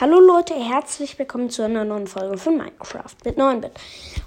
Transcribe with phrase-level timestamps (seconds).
[0.00, 3.70] Hallo Leute, herzlich willkommen zu einer neuen Folge von Minecraft mit 9-Bit.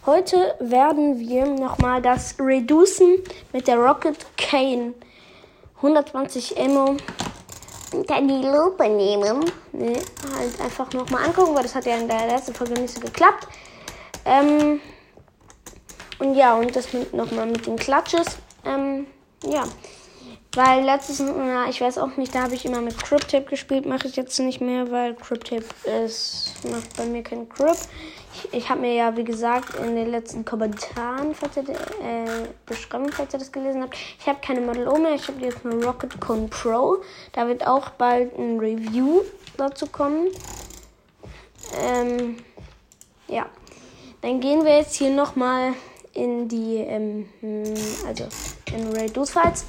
[0.06, 3.18] Heute werden wir nochmal das Reducen
[3.52, 4.94] mit der Rocket Cane
[5.76, 6.96] 120 Ammo
[7.92, 9.44] und dann die Lupe nehmen.
[9.74, 10.00] Ne,
[10.38, 13.50] halt einfach nochmal angucken, weil das hat ja in der letzten Folge nicht so geklappt.
[14.24, 14.80] Ähm,
[16.20, 18.38] und ja, und das nochmal mit den Clutches.
[18.64, 19.06] Ähm,
[19.44, 19.66] ja.
[20.54, 24.08] Weil letztes Mal, ich weiß auch nicht, da habe ich immer mit Cryptape gespielt, mache
[24.08, 25.66] ich jetzt nicht mehr, weil Cryptape
[26.04, 27.88] ist, macht bei mir keinen Crypt.
[28.34, 33.12] Ich, ich habe mir ja, wie gesagt, in den letzten Kommentaren falls ihr, äh, beschrieben,
[33.12, 35.84] falls ihr das gelesen habt, ich habe keine Model O mehr, ich habe jetzt eine
[35.84, 36.98] Rocket Cone Pro.
[37.34, 39.22] Da wird auch bald ein Review
[39.58, 40.28] dazu kommen.
[41.80, 42.38] Ähm,
[43.28, 43.46] ja.
[44.22, 45.74] Dann gehen wir jetzt hier nochmal
[46.14, 47.30] in die, ähm,
[48.08, 48.28] also
[48.74, 49.66] in Reduce Fights.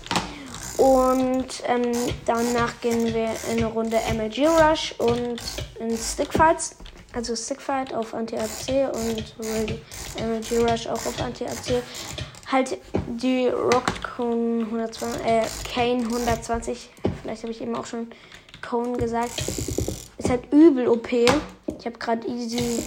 [0.78, 1.92] Und ähm,
[2.24, 5.40] danach gehen wir in eine Runde MLG Rush und
[5.80, 6.76] in Stickfights.
[7.12, 11.82] Also Stickfight auf Anti-AC und MLG Rush auch auf Anti-AC.
[12.46, 15.42] Halt die Rocket Cone 120, äh,
[15.74, 16.90] Kane 120.
[17.22, 18.06] Vielleicht habe ich eben auch schon
[18.62, 19.42] Cone gesagt.
[20.16, 21.12] Ist halt übel OP.
[21.12, 22.82] Ich habe gerade easy.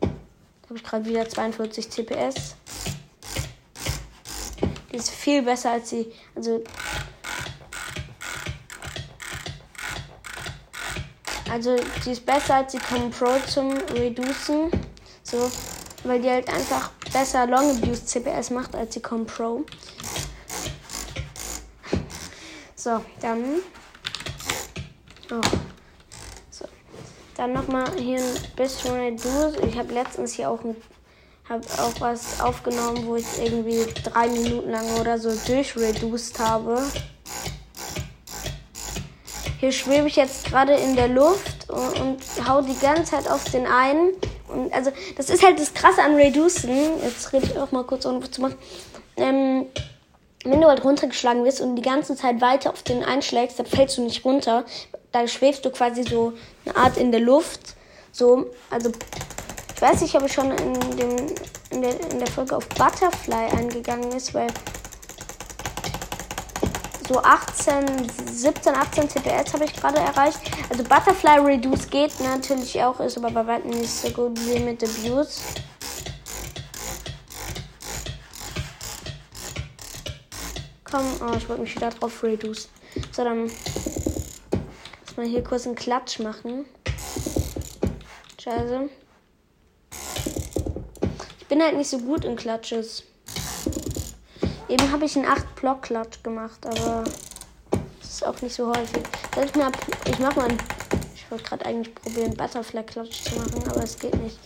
[0.00, 2.56] Habe ich gerade wieder 42 CPS.
[4.90, 6.10] Die ist viel besser als sie.
[6.34, 6.62] Also
[11.56, 14.70] Also die ist besser als die Com Pro zum Reducen.
[15.22, 15.50] So,
[16.04, 19.64] weil die halt einfach besser Long Abuse CPS macht als die Com Pro.
[22.74, 23.62] So, dann.
[25.30, 25.40] Oh.
[26.50, 26.66] So.
[27.38, 29.56] Dann nochmal hier ein bisschen Reduce.
[29.66, 30.76] Ich habe letztens hier auch ein
[31.48, 36.82] habe auch was aufgenommen, wo ich irgendwie drei Minuten lang oder so durchreduced habe.
[39.58, 43.44] Hier schwebe ich jetzt gerade in der Luft und, und hau die ganze Zeit auf
[43.44, 44.12] den einen.
[44.48, 47.02] Und also, das ist halt das Krasse an Reducen.
[47.02, 48.56] Jetzt rede ich auch mal kurz, ohne was zu machen.
[49.16, 49.66] Ähm,
[50.44, 53.96] wenn du halt runtergeschlagen wirst und die ganze Zeit weiter auf den einschlägst, dann fällst
[53.96, 54.64] du nicht runter.
[55.10, 56.34] Da schwebst du quasi so
[56.64, 57.74] eine Art in der Luft.
[58.12, 58.92] So, also,
[59.74, 61.16] ich weiß nicht, ob ich schon in, dem,
[61.70, 64.48] in, der, in der Folge auf Butterfly eingegangen ist, weil
[67.08, 70.40] so 18, 17, 18 CPS habe ich gerade erreicht.
[70.68, 74.82] Also Butterfly Reduce geht natürlich auch, ist aber bei weitem nicht so gut wie mit
[74.82, 75.40] Abuse.
[80.82, 82.68] Komm, oh, ich wollte mich wieder drauf reduce.
[83.12, 83.50] So, dann
[85.06, 86.64] lass mal hier kurz einen Klatsch machen.
[88.40, 88.88] Scheiße.
[91.40, 93.04] Ich bin halt nicht so gut in Klatsches.
[94.68, 97.04] Eben habe ich einen 8 Block Klatsch gemacht, aber
[98.00, 99.02] das ist auch nicht so häufig.
[99.44, 99.70] Ich, mal,
[100.10, 100.58] ich mach mal einen,
[101.14, 104.38] Ich wollte gerade eigentlich probieren, Butterfly Klatsch zu machen, aber es geht nicht.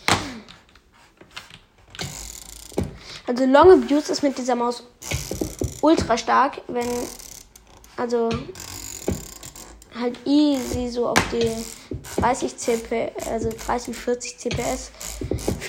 [3.25, 4.83] Also Long Abuse ist mit dieser Maus
[5.81, 6.87] ultra stark, wenn
[7.97, 8.29] also
[9.99, 11.51] halt easy so auf die
[12.19, 14.91] 30 CP, also 30, 40 CPS.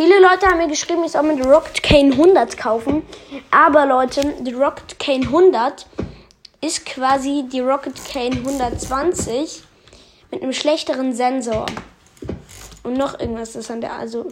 [0.03, 3.05] Viele Leute haben mir geschrieben, ich soll mir die Rocket Cane 100 kaufen.
[3.53, 5.87] Aber Leute, die Rocket Cane 100
[6.61, 9.63] ist quasi die Rocket Cane 120
[10.33, 11.67] mit einem schlechteren Sensor.
[12.83, 14.27] Und noch irgendwas ist an der, also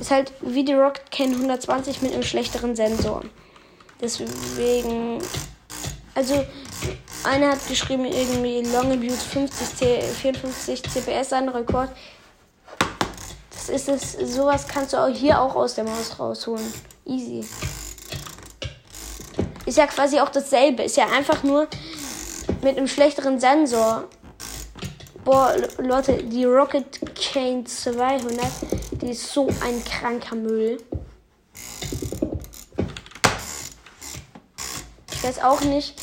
[0.00, 3.22] ist halt wie die Rocket Cane 120 mit einem schlechteren Sensor.
[4.00, 5.22] Deswegen,
[6.16, 6.44] also
[7.22, 11.90] einer hat geschrieben, irgendwie Long Abuse 50 C, 54 CPS ein Rekord.
[13.66, 16.66] Das ist es, sowas kannst du auch hier auch aus der Maus rausholen.
[17.06, 17.46] Easy.
[19.66, 20.82] Ist ja quasi auch dasselbe.
[20.82, 21.68] Ist ja einfach nur
[22.60, 24.08] mit einem schlechteren Sensor.
[25.24, 28.40] Boah, Leute, die Rocket Cane 200,
[29.00, 30.78] die ist so ein kranker Müll.
[35.12, 35.94] Ich weiß auch nicht,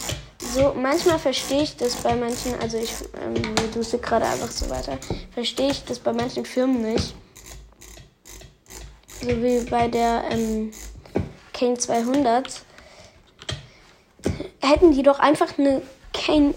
[0.56, 3.36] so, manchmal verstehe ich das bei manchen, also ich ähm,
[3.74, 4.98] du sie gerade einfach so weiter,
[5.34, 7.14] verstehe ich das bei manchen Firmen nicht.
[9.22, 10.72] So wie bei der ähm,
[11.54, 12.62] Kane 200.
[14.62, 15.82] Hätten die doch einfach eine
[16.14, 16.54] Kane,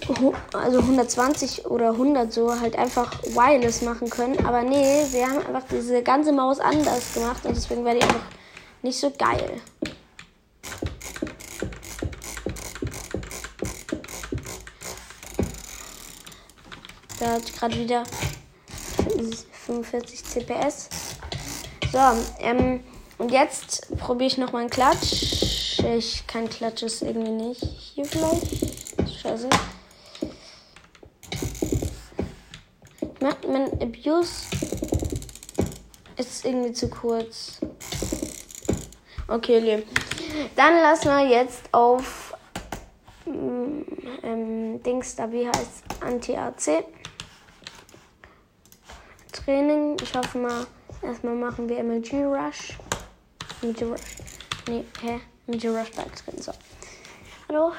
[0.53, 4.45] also 120 oder 100 so, halt einfach wireless machen können.
[4.47, 8.27] Aber nee, sie haben einfach diese ganze Maus anders gemacht und deswegen wäre die einfach
[8.83, 9.61] nicht so geil.
[17.19, 18.03] Da hat gerade wieder
[19.67, 20.89] 45 CPS.
[21.93, 21.99] So,
[22.39, 22.83] ähm,
[23.19, 25.79] und jetzt probiere ich nochmal einen Klatsch.
[25.79, 27.63] Ich kann Klatsch ist irgendwie nicht.
[27.63, 29.21] Hier vielleicht.
[29.21, 29.51] Scheiße.
[33.03, 34.47] Ich mach, mein Abuse
[36.17, 37.61] ist irgendwie zu kurz.
[39.29, 39.87] Okay, lieb.
[40.57, 42.35] Dann lassen wir jetzt auf
[43.27, 43.83] mm,
[44.23, 46.85] ähm, Dings da, wie heißt Anti-AC.
[49.31, 49.99] Training.
[50.03, 50.67] Ich hoffe mal,
[51.03, 52.79] erstmal machen wir MLG Rush.
[53.63, 54.01] MLG Rush.
[54.69, 55.21] Nee, hä?
[55.47, 56.43] MLG Rush beitreten.
[56.43, 56.53] So.
[57.49, 57.73] Hallo?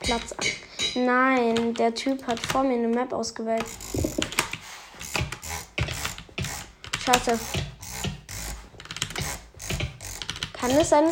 [0.00, 1.04] Platz an.
[1.04, 3.66] Nein, der Typ hat vor mir eine Map ausgewählt.
[7.04, 7.38] Scheiße.
[10.52, 11.04] Kann es sein?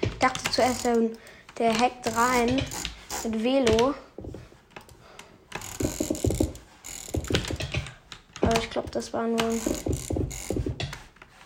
[0.00, 0.86] Ich dachte zuerst,
[1.62, 2.60] der hackt rein
[3.22, 3.94] mit Velo.
[8.40, 9.38] Aber ich glaube, das war nur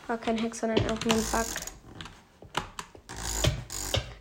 [0.06, 1.46] war kein Hack, sondern auch nur ein Bug.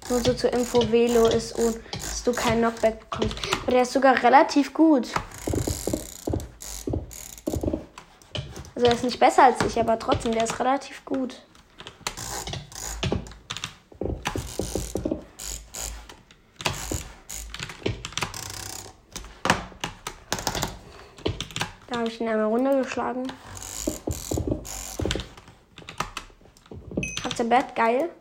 [0.09, 3.38] Nur so zur Info, Velo ist, oh, dass du keinen Knockback bekommst.
[3.63, 5.13] Aber der ist sogar relativ gut.
[8.75, 11.42] Also er ist nicht besser als ich, aber trotzdem, der ist relativ gut.
[22.06, 23.31] Habe ich ihn einmal runtergeschlagen.
[27.24, 27.75] Habt ihr Bett?
[27.75, 28.12] Geil.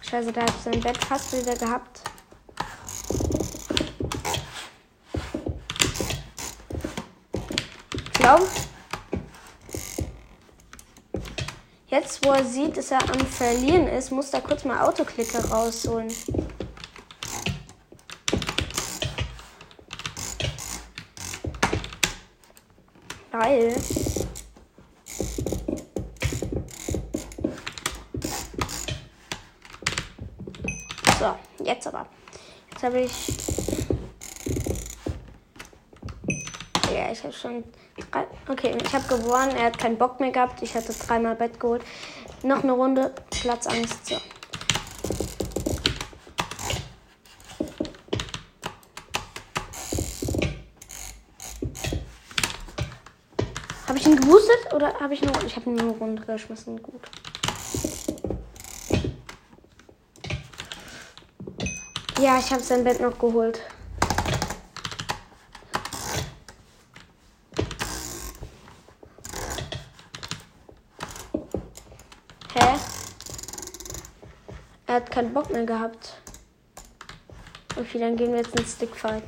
[0.00, 2.00] Scheiße, da habe ich sein Bett fast wieder gehabt.
[7.92, 8.46] Ich glaube,
[11.88, 16.08] jetzt wo er sieht, dass er am Verlieren ist, muss er kurz mal Autoklicker rausholen.
[23.32, 23.74] Geil.
[31.64, 32.06] Jetzt aber.
[32.70, 33.28] Jetzt habe ich.
[36.92, 37.64] Ja, ich habe schon.
[38.48, 39.56] Okay, ich habe gewonnen.
[39.56, 40.62] Er hat keinen Bock mehr gehabt.
[40.62, 41.82] Ich hatte dreimal Bett geholt.
[42.42, 43.14] Noch eine Runde.
[43.30, 44.06] Platzangst.
[44.06, 44.16] So.
[53.92, 55.34] Habe ich ihn geboostet oder habe ich nur.
[55.44, 56.82] Ich habe ihn nur runtergeschmissen.
[56.82, 57.02] Gut.
[62.18, 63.60] Ja, ich habe sein Bett noch geholt.
[72.54, 72.78] Hä?
[74.86, 76.14] Er hat keinen Bock mehr gehabt.
[77.76, 79.24] Okay, dann gehen wir jetzt in Stickfight.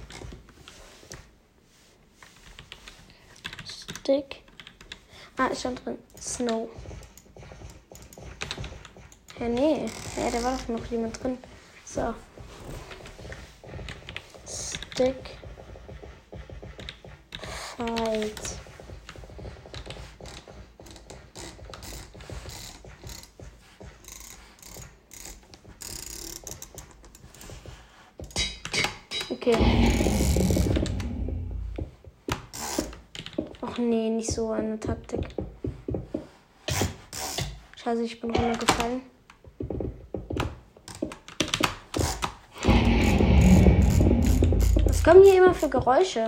[3.67, 4.44] Stick.
[5.37, 5.99] Ah, ist schon drin.
[6.21, 6.69] Snow.
[9.41, 9.87] Ja, nee.
[10.17, 11.39] Ja, da war doch noch jemand drin.
[11.85, 12.15] So.
[14.47, 15.37] Stick
[17.77, 18.33] Fight.
[29.31, 29.84] Okay.
[33.89, 35.29] Nee, nicht so eine Taktik.
[37.77, 39.03] Scheiße, ich bin runtergefallen.
[45.05, 46.27] kommen hier immer für Geräusche?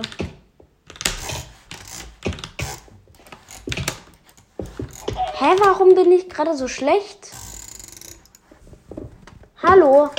[5.33, 7.31] Hä, warum bin ich gerade so schlecht?
[9.63, 10.11] Hallo?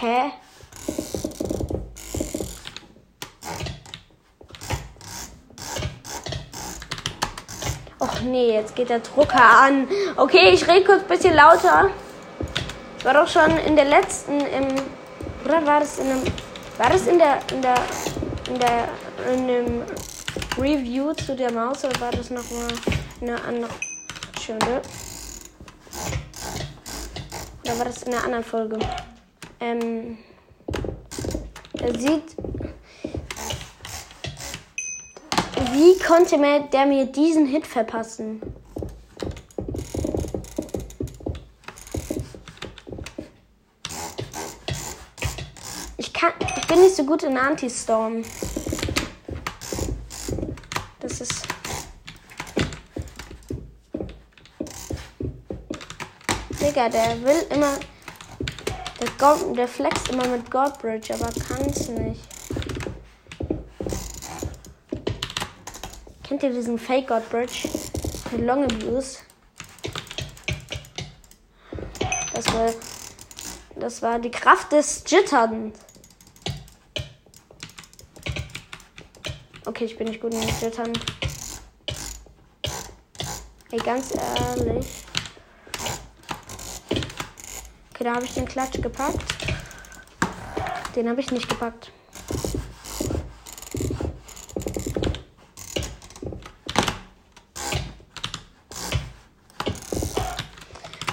[0.00, 0.32] Hä?
[8.24, 9.88] Nee, jetzt geht der Drucker an.
[10.16, 11.90] Okay, ich rede kurz ein bisschen lauter.
[12.98, 14.68] Ich war doch schon in der letzten, im,
[15.44, 16.22] oder war das in einem,
[16.78, 17.74] war das in der, in der,
[18.48, 18.88] in der,
[19.34, 19.82] in dem
[20.58, 22.68] Review zu der Maus oder war das nochmal
[23.20, 23.70] eine andere
[24.40, 24.82] Stunde?
[27.64, 28.78] Oder war das in einer anderen Folge?
[29.60, 30.18] Ähm,
[31.80, 32.36] er sieht
[35.80, 36.36] Wie konnte
[36.74, 38.42] der mir diesen Hit verpassen?
[45.96, 46.32] Ich kann.
[46.58, 48.22] Ich bin nicht so gut in Anti-Storm.
[51.00, 51.48] Das ist.
[56.60, 57.78] Digga, der will immer.
[59.00, 62.29] Der, God, der flext immer mit Godbridge, aber kann es nicht.
[66.30, 67.68] Kennt ihr diesen Fake Godbridge?
[68.30, 69.18] Mit Long Abuse.
[72.32, 72.70] Das war,
[73.74, 75.76] das war die Kraft des Jitterns.
[79.66, 80.92] Okay, ich bin nicht gut in Jittern.
[83.72, 84.86] Ey, ganz ehrlich.
[87.92, 89.18] Okay, da habe ich den Klatsch gepackt.
[90.94, 91.90] Den habe ich nicht gepackt.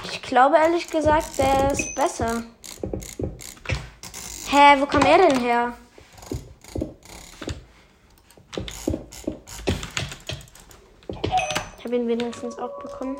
[0.03, 2.43] Ich glaube ehrlich gesagt, der ist besser.
[4.51, 5.73] Hä, wo kam er denn her?
[11.79, 13.17] Ich habe ihn wenigstens auch bekommen.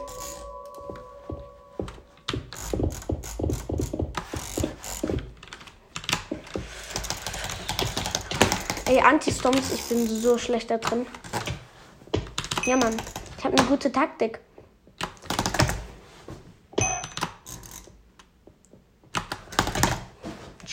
[8.85, 11.07] Ey, Anti-Stomps, ich bin so schlecht da drin.
[12.65, 12.95] Ja, Mann.
[13.39, 14.39] Ich habe eine gute Taktik.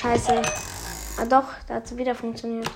[0.04, 0.42] Scheiße.
[1.16, 2.70] Ah doch, da hat sie wieder funktioniert.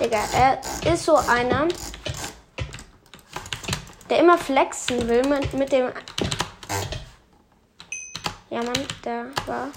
[0.00, 0.60] Digga, er
[0.94, 1.68] ist so einer,
[4.10, 5.90] der immer flexen will mit, mit dem.
[8.50, 9.68] Ja, Mann, der war.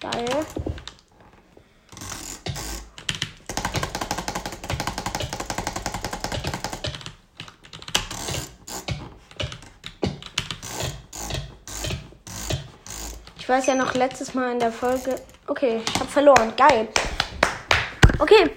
[0.00, 0.46] Geil.
[13.38, 15.20] Ich weiß ja noch letztes Mal in der Folge.
[15.46, 16.52] Okay, ich habe verloren.
[16.56, 16.88] Geil.
[18.18, 18.50] Okay.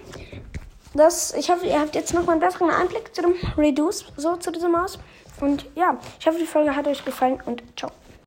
[0.99, 4.35] Das, ich hoffe, ihr habt jetzt noch mal einen besseren Einblick zu dem Reduce, so
[4.35, 4.99] zu dieser Maus.
[5.39, 7.89] Und ja, ich hoffe, die Folge hat euch gefallen und ciao.